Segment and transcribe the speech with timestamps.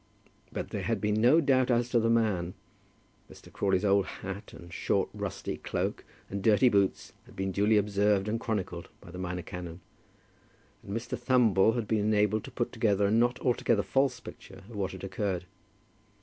[0.51, 2.55] But there had been no doubt as to the man.
[3.31, 3.53] Mr.
[3.53, 8.39] Crawley's old hat, and short rusty cloak, and dirty boots, had been duly observed and
[8.39, 9.79] chronicled by the minor canon;
[10.81, 11.15] and Mr.
[11.15, 15.03] Thumble had been enabled to put together a not altogether false picture of what had
[15.03, 15.45] occurred.